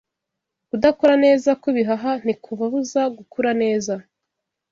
[0.69, 4.07] Kudakora neza kw’ibihaha ntikubabuza gukura neza gusa